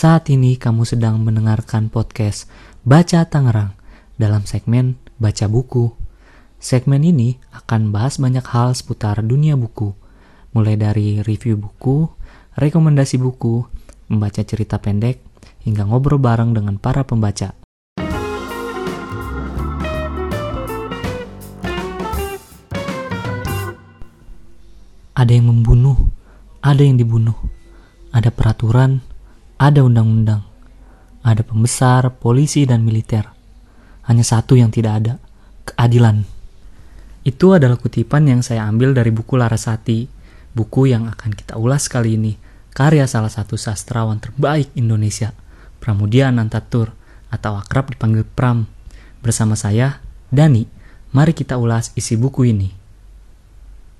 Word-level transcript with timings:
Saat 0.00 0.32
ini 0.32 0.56
kamu 0.56 0.88
sedang 0.88 1.20
mendengarkan 1.20 1.92
podcast 1.92 2.48
Baca 2.88 3.20
Tangerang 3.28 3.76
dalam 4.16 4.48
segmen 4.48 4.96
Baca 5.20 5.44
Buku. 5.44 5.92
Segmen 6.56 7.04
ini 7.04 7.36
akan 7.52 7.92
bahas 7.92 8.16
banyak 8.16 8.40
hal 8.48 8.72
seputar 8.72 9.20
dunia 9.20 9.60
buku, 9.60 9.92
mulai 10.56 10.80
dari 10.80 11.20
review 11.20 11.60
buku, 11.60 12.08
rekomendasi 12.56 13.20
buku, 13.20 13.68
membaca 14.08 14.40
cerita 14.40 14.80
pendek, 14.80 15.20
hingga 15.68 15.84
ngobrol 15.84 16.16
bareng 16.16 16.56
dengan 16.56 16.80
para 16.80 17.04
pembaca. 17.04 17.52
Ada 25.12 25.32
yang 25.36 25.52
membunuh, 25.52 26.00
ada 26.64 26.80
yang 26.80 26.96
dibunuh, 26.96 27.36
ada 28.16 28.32
peraturan, 28.32 29.04
ada 29.60 29.84
undang-undang, 29.84 30.40
ada 31.20 31.44
pembesar, 31.44 32.16
polisi, 32.16 32.64
dan 32.64 32.80
militer. 32.80 33.28
Hanya 34.08 34.24
satu 34.24 34.56
yang 34.56 34.72
tidak 34.72 35.04
ada, 35.04 35.14
keadilan. 35.68 36.24
Itu 37.28 37.52
adalah 37.52 37.76
kutipan 37.76 38.24
yang 38.24 38.40
saya 38.40 38.64
ambil 38.64 38.96
dari 38.96 39.12
buku 39.12 39.36
Larasati, 39.36 40.08
buku 40.56 40.88
yang 40.88 41.12
akan 41.12 41.36
kita 41.36 41.60
ulas 41.60 41.92
kali 41.92 42.16
ini, 42.16 42.40
karya 42.72 43.04
salah 43.04 43.28
satu 43.28 43.60
sastrawan 43.60 44.16
terbaik 44.16 44.72
Indonesia, 44.80 45.36
Pramudia 45.76 46.32
Anantatur, 46.32 46.96
atau 47.28 47.60
akrab 47.60 47.92
dipanggil 47.92 48.24
Pram. 48.24 48.64
Bersama 49.20 49.60
saya, 49.60 50.00
Dani, 50.32 50.64
mari 51.12 51.36
kita 51.36 51.60
ulas 51.60 51.92
isi 52.00 52.16
buku 52.16 52.48
ini. 52.48 52.72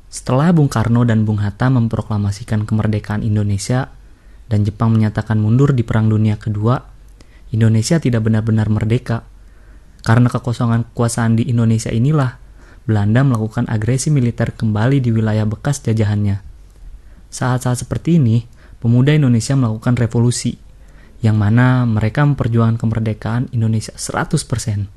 Setelah 0.09 0.57
Bung 0.57 0.73
Karno 0.73 1.05
dan 1.05 1.29
Bung 1.29 1.45
Hatta 1.45 1.69
memproklamasikan 1.69 2.65
kemerdekaan 2.65 3.21
Indonesia, 3.21 3.93
dan 4.51 4.67
Jepang 4.67 4.91
menyatakan 4.91 5.39
mundur 5.39 5.71
di 5.71 5.87
Perang 5.87 6.11
Dunia 6.11 6.35
Kedua, 6.35 6.75
Indonesia 7.55 8.03
tidak 8.03 8.27
benar-benar 8.27 8.67
merdeka. 8.67 9.23
Karena 10.03 10.27
kekosongan 10.27 10.91
kekuasaan 10.91 11.39
di 11.39 11.47
Indonesia 11.47 11.95
inilah, 11.95 12.43
Belanda 12.83 13.23
melakukan 13.23 13.71
agresi 13.71 14.11
militer 14.11 14.51
kembali 14.51 14.99
di 14.99 15.15
wilayah 15.15 15.47
bekas 15.47 15.79
jajahannya. 15.87 16.43
Saat-saat 17.31 17.87
seperti 17.87 18.19
ini, 18.19 18.51
pemuda 18.83 19.15
Indonesia 19.15 19.55
melakukan 19.55 19.95
revolusi, 19.95 20.59
yang 21.23 21.39
mana 21.39 21.87
mereka 21.87 22.27
memperjuangkan 22.27 22.81
kemerdekaan 22.81 23.47
Indonesia 23.55 23.95
100%. 23.95 24.91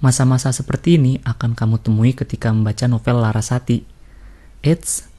Masa-masa 0.00 0.54
seperti 0.54 0.96
ini 0.96 1.18
akan 1.26 1.58
kamu 1.58 1.82
temui 1.82 2.14
ketika 2.14 2.54
membaca 2.54 2.86
novel 2.86 3.20
Larasati. 3.20 3.84
Eits, 4.64 5.09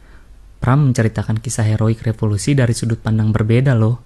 Pram 0.62 0.94
menceritakan 0.94 1.42
kisah 1.42 1.66
heroik 1.66 2.06
revolusi 2.06 2.54
dari 2.54 2.78
sudut 2.78 3.02
pandang 3.02 3.34
berbeda 3.34 3.74
loh. 3.74 3.98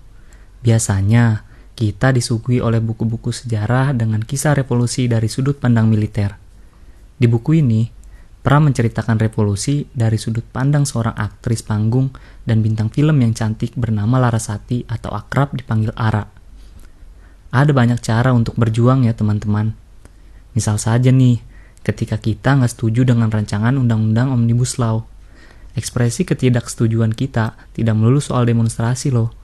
Biasanya, 0.64 1.44
kita 1.76 2.16
disuguhi 2.16 2.64
oleh 2.64 2.80
buku-buku 2.80 3.36
sejarah 3.36 3.92
dengan 3.92 4.24
kisah 4.24 4.56
revolusi 4.56 5.12
dari 5.12 5.28
sudut 5.28 5.60
pandang 5.60 5.92
militer. 5.92 6.40
Di 7.20 7.28
buku 7.28 7.60
ini, 7.60 7.92
Pram 8.40 8.72
menceritakan 8.72 9.20
revolusi 9.20 9.90
dari 9.92 10.16
sudut 10.16 10.48
pandang 10.48 10.88
seorang 10.88 11.18
aktris 11.18 11.60
panggung 11.60 12.16
dan 12.48 12.64
bintang 12.64 12.88
film 12.88 13.20
yang 13.20 13.36
cantik 13.36 13.76
bernama 13.76 14.22
Larasati 14.22 14.88
atau 14.88 15.12
akrab 15.12 15.58
dipanggil 15.58 15.92
Ara. 15.98 16.24
Ada 17.52 17.74
banyak 17.74 18.00
cara 18.00 18.32
untuk 18.32 18.56
berjuang 18.56 19.04
ya 19.04 19.18
teman-teman. 19.18 19.76
Misal 20.54 20.80
saja 20.80 21.12
nih, 21.12 21.42
ketika 21.84 22.16
kita 22.22 22.56
nggak 22.62 22.72
setuju 22.72 23.04
dengan 23.04 23.28
rancangan 23.34 23.76
Undang-Undang 23.76 24.32
Omnibus 24.32 24.78
Law, 24.78 25.10
Ekspresi 25.76 26.24
ketidaksetujuan 26.24 27.12
kita 27.12 27.60
tidak 27.76 27.96
melulu 28.00 28.24
soal 28.24 28.48
demonstrasi 28.48 29.12
loh. 29.12 29.36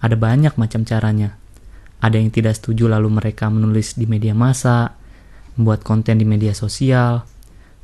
Ada 0.00 0.16
banyak 0.16 0.56
macam 0.56 0.88
caranya. 0.88 1.36
Ada 2.00 2.16
yang 2.16 2.32
tidak 2.32 2.56
setuju 2.56 2.88
lalu 2.88 3.12
mereka 3.12 3.52
menulis 3.52 3.98
di 4.00 4.08
media 4.08 4.32
massa, 4.32 4.96
membuat 5.60 5.84
konten 5.84 6.16
di 6.16 6.24
media 6.24 6.56
sosial, 6.56 7.26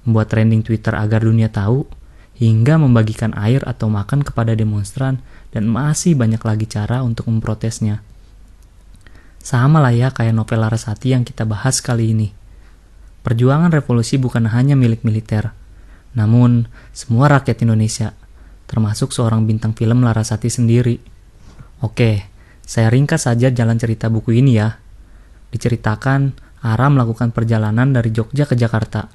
membuat 0.09 0.33
trending 0.33 0.65
Twitter 0.65 0.97
agar 0.97 1.27
dunia 1.27 1.53
tahu, 1.53 1.85
hingga 2.41 2.81
membagikan 2.81 3.37
air 3.37 3.61
atau 3.67 3.91
makan 3.93 4.25
kepada 4.25 4.55
demonstran, 4.57 5.21
dan 5.51 5.67
masih 5.69 6.17
banyak 6.17 6.41
lagi 6.41 6.65
cara 6.71 7.05
untuk 7.05 7.29
memprotesnya. 7.29 8.01
Sama 9.45 9.83
lah 9.83 9.93
ya 9.93 10.09
kayak 10.09 10.33
novel 10.33 10.65
Larasati 10.65 11.13
yang 11.13 11.27
kita 11.27 11.45
bahas 11.45 11.85
kali 11.85 12.17
ini. 12.17 12.33
Perjuangan 13.27 13.69
revolusi 13.69 14.17
bukan 14.17 14.49
hanya 14.49 14.73
milik 14.73 15.05
militer, 15.05 15.53
namun, 16.15 16.71
semua 16.95 17.27
rakyat 17.27 17.67
Indonesia, 17.67 18.15
termasuk 18.71 19.11
seorang 19.11 19.47
bintang 19.47 19.75
film 19.75 20.07
Larasati 20.07 20.47
sendiri. 20.47 20.99
Oke, 21.83 22.31
saya 22.63 22.89
ringkas 22.89 23.27
saja 23.27 23.51
jalan 23.51 23.77
cerita 23.77 24.07
buku 24.09 24.39
ini 24.39 24.57
ya. 24.57 24.79
Diceritakan, 25.51 26.39
Ara 26.65 26.89
melakukan 26.89 27.29
perjalanan 27.29 27.93
dari 27.93 28.09
Jogja 28.09 28.49
ke 28.49 28.57
Jakarta, 28.57 29.13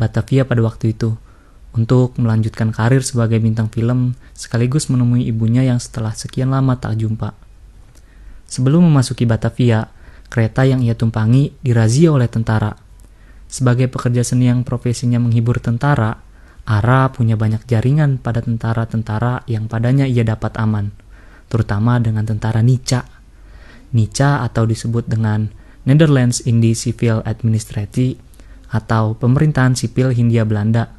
Batavia 0.00 0.48
pada 0.48 0.64
waktu 0.64 0.96
itu, 0.96 1.12
untuk 1.76 2.16
melanjutkan 2.16 2.72
karir 2.72 3.04
sebagai 3.04 3.36
bintang 3.36 3.68
film 3.68 4.16
sekaligus 4.32 4.88
menemui 4.88 5.28
ibunya 5.28 5.60
yang 5.60 5.76
setelah 5.76 6.16
sekian 6.16 6.48
lama 6.48 6.80
tak 6.80 6.96
jumpa. 6.96 7.36
Sebelum 8.48 8.80
memasuki 8.80 9.28
Batavia, 9.28 9.92
kereta 10.32 10.64
yang 10.64 10.80
ia 10.80 10.96
tumpangi 10.96 11.52
dirazia 11.60 12.14
oleh 12.14 12.32
tentara. 12.32 12.83
Sebagai 13.54 13.86
pekerja 13.86 14.26
seni 14.26 14.50
yang 14.50 14.66
profesinya 14.66 15.22
menghibur 15.22 15.62
tentara, 15.62 16.18
Ara 16.66 17.06
punya 17.14 17.38
banyak 17.38 17.62
jaringan 17.70 18.18
pada 18.18 18.42
tentara-tentara 18.42 19.46
yang 19.46 19.70
padanya 19.70 20.10
ia 20.10 20.26
dapat 20.26 20.58
aman, 20.58 20.90
terutama 21.46 22.02
dengan 22.02 22.26
tentara 22.26 22.66
Nica. 22.66 23.06
Nica 23.94 24.42
atau 24.42 24.66
disebut 24.66 25.06
dengan 25.06 25.54
Netherlands 25.86 26.42
Indie 26.50 26.74
Civil 26.74 27.22
Administratie 27.22 28.18
atau 28.74 29.14
Pemerintahan 29.14 29.78
Sipil 29.78 30.10
Hindia 30.10 30.42
Belanda. 30.42 30.90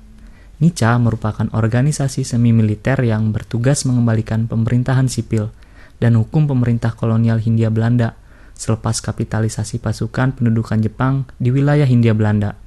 Nica 0.63 0.95
merupakan 0.95 1.51
organisasi 1.51 2.23
semi-militer 2.23 3.03
yang 3.03 3.35
bertugas 3.35 3.83
mengembalikan 3.83 4.47
pemerintahan 4.47 5.11
sipil 5.11 5.51
dan 5.99 6.15
hukum 6.15 6.47
pemerintah 6.47 6.95
kolonial 6.95 7.43
Hindia 7.43 7.67
Belanda 7.67 8.15
selepas 8.55 9.03
kapitalisasi 9.03 9.77
pasukan 9.83 10.33
pendudukan 10.33 10.79
Jepang 10.79 11.27
di 11.37 11.51
wilayah 11.51 11.85
Hindia 11.85 12.15
Belanda. 12.15 12.57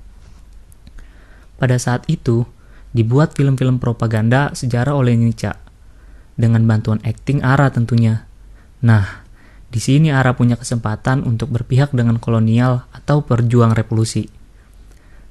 Pada 1.59 1.75
saat 1.81 2.07
itu, 2.07 2.47
dibuat 2.95 3.35
film-film 3.35 3.83
propaganda 3.83 4.55
sejarah 4.55 4.95
oleh 4.95 5.19
Nietzsche, 5.19 5.51
dengan 6.39 6.63
bantuan 6.71 7.03
akting 7.03 7.43
Ara 7.43 7.75
tentunya. 7.75 8.31
Nah, 8.79 9.27
di 9.69 9.83
sini 9.83 10.15
Ara 10.15 10.39
punya 10.39 10.55
kesempatan 10.55 11.27
untuk 11.27 11.51
berpihak 11.51 11.91
dengan 11.91 12.23
kolonial 12.23 12.87
atau 12.95 13.27
perjuang 13.27 13.75
revolusi. 13.75 14.31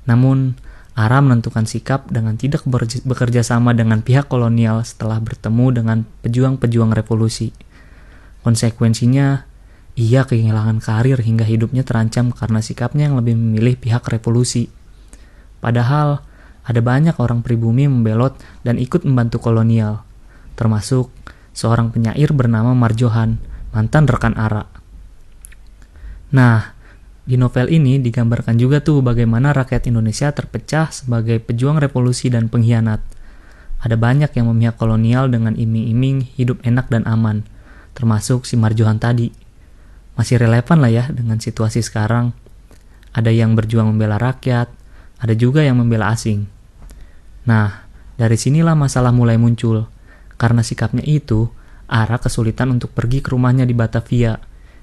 Namun, 0.03 0.59
Ara 0.99 1.23
menentukan 1.23 1.63
sikap 1.63 2.11
dengan 2.11 2.35
tidak 2.35 2.67
bekerja 3.07 3.39
sama 3.45 3.71
dengan 3.71 4.03
pihak 4.03 4.27
kolonial 4.27 4.83
setelah 4.83 5.23
bertemu 5.23 5.65
dengan 5.71 5.97
pejuang-pejuang 6.25 6.91
revolusi. 6.91 7.55
Konsekuensinya, 8.43 9.46
ia 9.97 10.29
kehilangan 10.29 10.77
karir 10.77 11.17
hingga 11.17 11.41
hidupnya 11.41 11.81
terancam 11.81 12.29
karena 12.29 12.61
sikapnya 12.61 13.09
yang 13.09 13.17
lebih 13.17 13.33
memilih 13.33 13.73
pihak 13.81 14.05
revolusi. 14.05 14.69
Padahal, 15.57 16.21
ada 16.61 16.81
banyak 16.85 17.17
orang 17.17 17.41
pribumi 17.41 17.89
membelot 17.89 18.37
dan 18.61 18.77
ikut 18.77 19.01
membantu 19.01 19.41
kolonial, 19.41 20.05
termasuk 20.53 21.09
seorang 21.57 21.89
penyair 21.89 22.29
bernama 22.29 22.77
Marjohan, 22.77 23.41
mantan 23.73 24.05
rekan 24.05 24.37
Ara. 24.37 24.69
Nah, 26.29 26.77
di 27.25 27.33
novel 27.33 27.73
ini 27.73 27.97
digambarkan 27.97 28.53
juga 28.61 28.85
tuh 28.85 29.01
bagaimana 29.01 29.49
rakyat 29.49 29.89
Indonesia 29.89 30.29
terpecah 30.29 30.93
sebagai 30.93 31.41
pejuang 31.41 31.81
revolusi 31.81 32.29
dan 32.29 32.53
pengkhianat. 32.53 33.01
Ada 33.81 33.97
banyak 33.97 34.29
yang 34.37 34.45
memihak 34.53 34.77
kolonial 34.77 35.25
dengan 35.33 35.57
iming-iming 35.57 36.37
hidup 36.37 36.61
enak 36.61 36.85
dan 36.93 37.01
aman, 37.09 37.49
termasuk 37.97 38.45
si 38.45 38.53
Marjohan 38.53 39.01
tadi 39.01 39.46
masih 40.17 40.41
relevan 40.41 40.81
lah 40.81 40.91
ya 40.91 41.05
dengan 41.13 41.37
situasi 41.37 41.85
sekarang. 41.85 42.33
Ada 43.13 43.29
yang 43.29 43.53
berjuang 43.53 43.93
membela 43.93 44.17
rakyat, 44.17 44.67
ada 45.21 45.33
juga 45.37 45.61
yang 45.61 45.77
membela 45.77 46.09
asing. 46.09 46.49
Nah, 47.45 47.87
dari 48.17 48.35
sinilah 48.35 48.73
masalah 48.73 49.13
mulai 49.13 49.37
muncul. 49.37 49.87
Karena 50.37 50.61
sikapnya 50.65 51.05
itu, 51.05 51.49
Ara 51.87 52.19
kesulitan 52.19 52.75
untuk 52.75 52.91
pergi 52.91 53.23
ke 53.23 53.31
rumahnya 53.31 53.63
di 53.63 53.71
Batavia. 53.71 54.35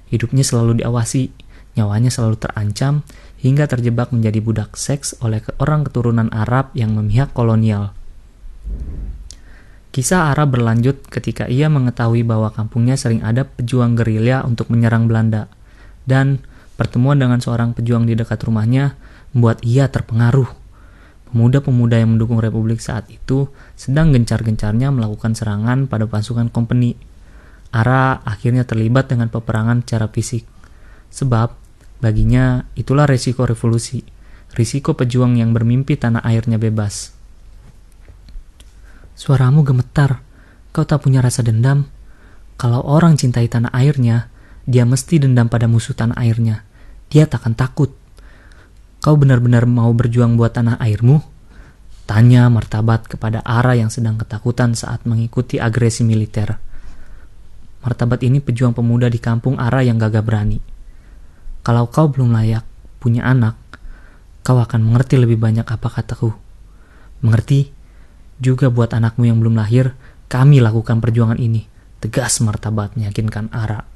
Hidupnya 0.09 0.41
selalu 0.41 0.81
diawasi, 0.81 1.29
nyawanya 1.77 2.09
selalu 2.09 2.41
terancam, 2.41 3.05
hingga 3.37 3.69
terjebak 3.69 4.09
menjadi 4.09 4.41
budak 4.41 4.73
seks 4.73 5.13
oleh 5.21 5.45
orang 5.61 5.85
keturunan 5.85 6.33
Arab 6.33 6.73
yang 6.73 6.97
memihak 6.97 7.29
kolonial. 7.37 7.93
Kisah 9.95 10.35
Ara 10.35 10.43
berlanjut 10.43 11.07
ketika 11.07 11.47
ia 11.47 11.71
mengetahui 11.71 12.27
bahwa 12.27 12.51
kampungnya 12.51 12.99
sering 12.99 13.23
ada 13.23 13.47
pejuang 13.47 13.95
gerilya 13.95 14.43
untuk 14.43 14.67
menyerang 14.67 15.07
Belanda, 15.07 15.47
dan 16.03 16.43
pertemuan 16.75 17.15
dengan 17.15 17.39
seorang 17.39 17.71
pejuang 17.71 18.03
di 18.03 18.11
dekat 18.11 18.43
rumahnya 18.43 18.99
membuat 19.31 19.63
ia 19.63 19.87
terpengaruh. 19.87 20.51
Pemuda-pemuda 21.31 21.95
yang 21.95 22.19
mendukung 22.19 22.43
Republik 22.43 22.83
saat 22.83 23.07
itu 23.07 23.47
sedang 23.79 24.11
gencar-gencarnya 24.11 24.91
melakukan 24.91 25.31
serangan 25.31 25.87
pada 25.87 26.11
pasukan 26.11 26.51
kompeni. 26.51 26.99
Ara 27.71 28.19
akhirnya 28.27 28.67
terlibat 28.67 29.07
dengan 29.07 29.31
peperangan 29.31 29.87
secara 29.87 30.11
fisik. 30.11 30.43
Sebab, 31.07 31.55
baginya 32.03 32.67
itulah 32.75 33.07
resiko 33.07 33.47
revolusi, 33.47 34.03
risiko 34.59 34.91
pejuang 34.91 35.39
yang 35.39 35.55
bermimpi 35.55 35.95
tanah 35.95 36.19
airnya 36.27 36.59
bebas. 36.59 37.15
Suaramu 39.15 39.63
gemetar, 39.63 40.19
kau 40.75 40.83
tak 40.83 41.07
punya 41.07 41.23
rasa 41.23 41.39
dendam. 41.39 41.87
Kalau 42.59 42.83
orang 42.83 43.15
cintai 43.15 43.47
tanah 43.47 43.71
airnya, 43.71 44.27
dia 44.67 44.83
mesti 44.83 45.23
dendam 45.23 45.47
pada 45.47 45.71
musuh 45.71 45.95
tanah 45.95 46.19
airnya. 46.19 46.67
Dia 47.07 47.23
takkan 47.23 47.55
takut. 47.55 47.95
Kau 48.99 49.15
benar-benar 49.15 49.63
mau 49.63 49.87
berjuang 49.95 50.35
buat 50.35 50.51
tanah 50.51 50.81
airmu? 50.83 51.23
Tanya 52.05 52.51
martabat 52.51 53.07
kepada 53.07 53.39
Ara 53.41 53.79
yang 53.79 53.87
sedang 53.87 54.19
ketakutan 54.19 54.75
saat 54.75 55.07
mengikuti 55.07 55.63
agresi 55.63 56.03
militer. 56.03 56.59
Martabat 57.85 58.25
ini 58.25 58.41
pejuang 58.41 58.73
pemuda 58.73 59.07
di 59.07 59.21
kampung 59.21 59.61
Ara 59.61 59.85
yang 59.85 60.01
gagah 60.01 60.25
berani. 60.25 60.59
Kalau 61.61 61.87
kau 61.87 62.09
belum 62.09 62.33
layak 62.33 62.65
punya 62.97 63.25
anak, 63.25 63.57
kau 64.41 64.57
akan 64.57 64.81
mengerti 64.85 65.21
lebih 65.21 65.37
banyak 65.37 65.65
apa 65.65 65.87
kataku. 65.87 66.33
Mengerti? 67.21 67.74
Juga 68.35 68.67
buat 68.67 68.91
anakmu 68.91 69.23
yang 69.27 69.39
belum 69.39 69.55
lahir, 69.55 69.95
kami 70.27 70.59
lakukan 70.59 70.99
perjuangan 70.99 71.39
ini. 71.39 71.67
Tegas 72.03 72.43
martabat 72.43 72.99
meyakinkan 72.99 73.47
Ara. 73.55 73.87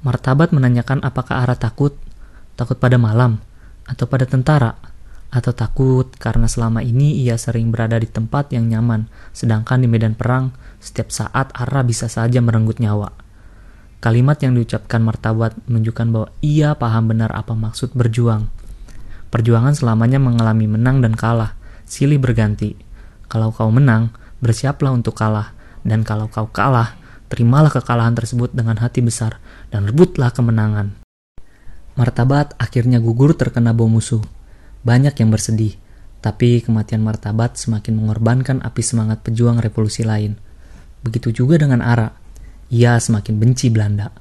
Martabat 0.00 0.48
menanyakan 0.56 1.04
apakah 1.04 1.44
Ara 1.44 1.60
takut, 1.60 1.92
takut 2.56 2.80
pada 2.80 2.96
malam, 2.96 3.44
atau 3.84 4.08
pada 4.08 4.24
tentara, 4.24 4.80
atau 5.28 5.52
takut 5.52 6.08
karena 6.16 6.48
selama 6.48 6.80
ini 6.80 7.20
ia 7.20 7.36
sering 7.36 7.68
berada 7.68 8.00
di 8.00 8.08
tempat 8.08 8.48
yang 8.50 8.66
nyaman, 8.66 9.12
sedangkan 9.36 9.84
di 9.84 9.88
medan 9.92 10.16
perang 10.16 10.56
setiap 10.80 11.12
saat 11.12 11.52
Ara 11.52 11.84
bisa 11.84 12.08
saja 12.08 12.40
merenggut 12.40 12.80
nyawa. 12.80 13.12
Kalimat 14.00 14.40
yang 14.40 14.56
diucapkan 14.56 15.04
martabat 15.04 15.52
menunjukkan 15.68 16.06
bahwa 16.08 16.28
ia 16.40 16.72
paham 16.72 17.12
benar 17.12 17.36
apa 17.36 17.52
maksud 17.52 17.92
berjuang. 17.92 18.48
Perjuangan 19.28 19.76
selamanya 19.76 20.16
mengalami 20.16 20.64
menang 20.64 21.04
dan 21.04 21.12
kalah, 21.12 21.59
silih 21.90 22.22
berganti. 22.22 22.78
Kalau 23.26 23.50
kau 23.50 23.68
menang, 23.74 24.14
bersiaplah 24.38 24.94
untuk 24.94 25.18
kalah. 25.18 25.52
Dan 25.82 26.06
kalau 26.06 26.30
kau 26.30 26.46
kalah, 26.48 26.94
terimalah 27.26 27.68
kekalahan 27.70 28.14
tersebut 28.14 28.54
dengan 28.54 28.78
hati 28.78 29.02
besar 29.02 29.42
dan 29.74 29.90
rebutlah 29.90 30.30
kemenangan. 30.30 30.94
Martabat 31.98 32.54
akhirnya 32.56 33.02
gugur 33.02 33.34
terkena 33.34 33.74
bom 33.74 33.90
musuh. 33.90 34.22
Banyak 34.86 35.12
yang 35.20 35.28
bersedih, 35.28 35.76
tapi 36.24 36.64
kematian 36.64 37.04
martabat 37.04 37.60
semakin 37.60 38.00
mengorbankan 38.00 38.62
api 38.64 38.80
semangat 38.80 39.20
pejuang 39.20 39.60
revolusi 39.60 40.06
lain. 40.06 40.38
Begitu 41.04 41.44
juga 41.44 41.60
dengan 41.60 41.84
Ara. 41.84 42.12
Ia 42.70 42.96
semakin 42.96 43.34
benci 43.36 43.68
Belanda. 43.68 44.14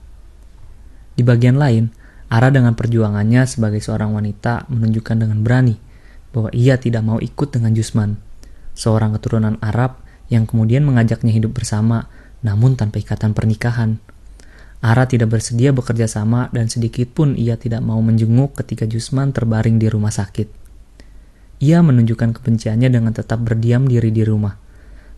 Di 1.16 1.22
bagian 1.22 1.60
lain, 1.60 1.92
Ara 2.32 2.52
dengan 2.52 2.74
perjuangannya 2.76 3.46
sebagai 3.46 3.80
seorang 3.80 4.16
wanita 4.16 4.68
menunjukkan 4.72 5.18
dengan 5.18 5.40
berani 5.44 5.89
bahwa 6.36 6.50
ia 6.54 6.78
tidak 6.78 7.02
mau 7.06 7.18
ikut 7.18 7.50
dengan 7.54 7.74
Jusman, 7.74 8.22
seorang 8.78 9.18
keturunan 9.18 9.58
Arab 9.60 10.02
yang 10.30 10.46
kemudian 10.46 10.86
mengajaknya 10.86 11.34
hidup 11.34 11.58
bersama 11.58 12.10
namun 12.46 12.80
tanpa 12.80 13.02
ikatan 13.04 13.36
pernikahan. 13.36 14.00
Ara 14.80 15.04
tidak 15.12 15.36
bersedia 15.36 15.76
bekerja 15.76 16.08
sama 16.08 16.48
dan 16.56 16.72
sedikit 16.72 17.12
pun 17.12 17.36
ia 17.36 17.60
tidak 17.60 17.84
mau 17.84 18.00
menjenguk 18.00 18.56
ketika 18.56 18.88
Jusman 18.88 19.36
terbaring 19.36 19.76
di 19.76 19.92
rumah 19.92 20.14
sakit. 20.14 20.48
Ia 21.60 21.84
menunjukkan 21.84 22.40
kebenciannya 22.40 22.88
dengan 22.88 23.12
tetap 23.12 23.44
berdiam 23.44 23.84
diri 23.84 24.16
di 24.16 24.24
rumah. 24.24 24.56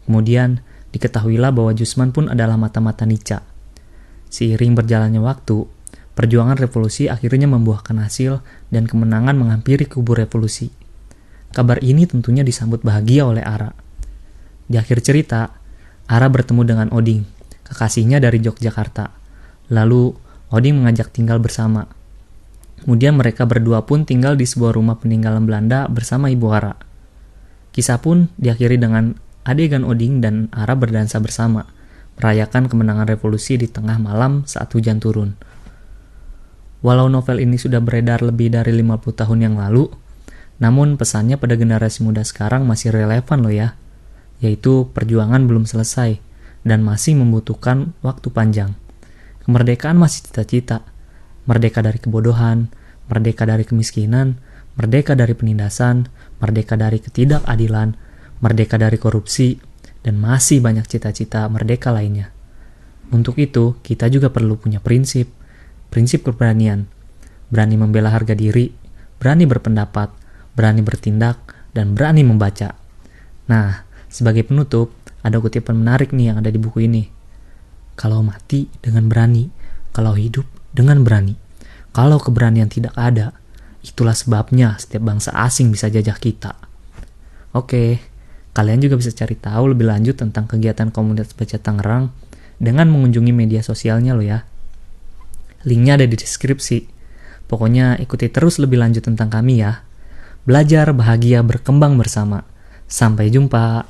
Kemudian, 0.10 0.58
Diketahuilah 0.92 1.56
bahwa 1.56 1.72
Jusman 1.72 2.12
pun 2.12 2.28
adalah 2.28 2.60
mata-mata 2.60 3.08
Nica. 3.08 3.40
Seiring 4.28 4.76
berjalannya 4.76 5.24
waktu, 5.24 5.64
perjuangan 6.16 6.60
revolusi 6.60 7.08
akhirnya 7.08 7.48
membuahkan 7.48 7.96
hasil 7.96 8.44
dan 8.72 8.88
kemenangan 8.88 9.40
menghampiri 9.40 9.88
kubu 9.88 10.20
revolusi. 10.20 10.68
Kabar 11.52 11.84
ini 11.84 12.08
tentunya 12.08 12.48
disambut 12.48 12.80
bahagia 12.80 13.28
oleh 13.28 13.44
Ara. 13.44 13.76
Di 14.72 14.80
akhir 14.80 15.04
cerita, 15.04 15.52
Ara 16.08 16.32
bertemu 16.32 16.64
dengan 16.64 16.88
Oding, 16.96 17.28
kekasihnya 17.68 18.24
dari 18.24 18.40
Yogyakarta. 18.40 19.12
Lalu, 19.68 20.16
Oding 20.48 20.80
mengajak 20.80 21.12
tinggal 21.12 21.44
bersama. 21.44 21.92
Kemudian 22.80 23.20
mereka 23.20 23.44
berdua 23.44 23.84
pun 23.84 24.08
tinggal 24.08 24.40
di 24.40 24.48
sebuah 24.48 24.80
rumah 24.80 24.96
peninggalan 24.98 25.44
Belanda 25.44 25.92
bersama 25.92 26.32
Ibu 26.32 26.48
Ara. 26.56 26.74
Kisah 27.76 28.00
pun 28.00 28.32
diakhiri 28.40 28.80
dengan 28.80 29.16
adegan 29.44 29.84
Oding 29.84 30.24
dan 30.24 30.48
Ara 30.56 30.80
berdansa 30.80 31.20
bersama, 31.20 31.68
merayakan 32.16 32.72
kemenangan 32.72 33.12
revolusi 33.12 33.60
di 33.60 33.68
tengah 33.68 34.00
malam 34.00 34.48
saat 34.48 34.72
hujan 34.72 35.04
turun. 35.04 35.36
Walau 36.82 37.12
novel 37.12 37.44
ini 37.44 37.62
sudah 37.62 37.78
beredar 37.78 38.26
lebih 38.26 38.50
dari 38.56 38.74
50 38.74 39.14
tahun 39.14 39.40
yang 39.46 39.56
lalu, 39.62 39.86
namun 40.62 40.94
pesannya 40.94 41.42
pada 41.42 41.58
generasi 41.58 42.06
muda 42.06 42.22
sekarang 42.22 42.70
masih 42.70 42.94
relevan 42.94 43.42
loh 43.42 43.50
ya, 43.50 43.74
yaitu 44.38 44.94
perjuangan 44.94 45.50
belum 45.50 45.66
selesai 45.66 46.22
dan 46.62 46.86
masih 46.86 47.18
membutuhkan 47.18 47.98
waktu 48.06 48.30
panjang. 48.30 48.78
Kemerdekaan 49.42 49.98
masih 49.98 50.30
cita-cita, 50.30 50.86
merdeka 51.50 51.82
dari 51.82 51.98
kebodohan, 51.98 52.70
merdeka 53.10 53.50
dari 53.50 53.66
kemiskinan, 53.66 54.38
merdeka 54.78 55.18
dari 55.18 55.34
penindasan, 55.34 56.06
merdeka 56.38 56.78
dari 56.78 57.02
ketidakadilan, 57.02 57.98
merdeka 58.46 58.78
dari 58.78 59.02
korupsi, 59.02 59.58
dan 60.06 60.22
masih 60.22 60.62
banyak 60.62 60.86
cita-cita 60.86 61.50
merdeka 61.50 61.90
lainnya. 61.90 62.30
Untuk 63.10 63.42
itu, 63.42 63.82
kita 63.82 64.14
juga 64.14 64.30
perlu 64.30 64.62
punya 64.62 64.78
prinsip, 64.78 65.34
prinsip 65.90 66.22
keberanian, 66.22 66.86
berani 67.50 67.76
membela 67.82 68.14
harga 68.14 68.38
diri, 68.38 68.72
berani 69.18 69.50
berpendapat, 69.50 70.21
berani 70.58 70.82
bertindak, 70.84 71.38
dan 71.72 71.96
berani 71.96 72.24
membaca. 72.26 72.76
Nah, 73.48 73.88
sebagai 74.12 74.48
penutup, 74.48 74.92
ada 75.22 75.38
kutipan 75.38 75.80
menarik 75.80 76.12
nih 76.12 76.34
yang 76.34 76.38
ada 76.42 76.50
di 76.52 76.60
buku 76.60 76.86
ini. 76.86 77.08
Kalau 77.96 78.26
mati 78.26 78.68
dengan 78.82 79.08
berani, 79.08 79.48
kalau 79.92 80.18
hidup 80.18 80.48
dengan 80.72 81.04
berani. 81.06 81.38
Kalau 81.92 82.18
keberanian 82.24 82.72
tidak 82.72 82.96
ada, 82.96 83.36
itulah 83.84 84.16
sebabnya 84.16 84.80
setiap 84.80 85.04
bangsa 85.04 85.36
asing 85.36 85.70
bisa 85.76 85.92
jajah 85.92 86.16
kita. 86.16 86.56
Oke, 87.52 88.12
Kalian 88.52 88.84
juga 88.84 89.00
bisa 89.00 89.16
cari 89.16 89.40
tahu 89.40 89.72
lebih 89.72 89.88
lanjut 89.88 90.20
tentang 90.20 90.44
kegiatan 90.44 90.92
komunitas 90.92 91.32
baca 91.32 91.56
Tangerang 91.56 92.12
dengan 92.60 92.92
mengunjungi 92.92 93.32
media 93.32 93.64
sosialnya 93.64 94.12
lo 94.12 94.20
ya. 94.20 94.44
Linknya 95.64 95.96
ada 95.96 96.04
di 96.04 96.20
deskripsi. 96.20 97.00
Pokoknya 97.48 97.96
ikuti 98.04 98.28
terus 98.28 98.60
lebih 98.60 98.84
lanjut 98.84 99.08
tentang 99.08 99.32
kami 99.32 99.64
ya. 99.64 99.88
Belajar 100.42 100.90
bahagia 100.96 101.46
berkembang 101.46 102.02
bersama. 102.02 102.42
Sampai 102.90 103.30
jumpa. 103.30 103.86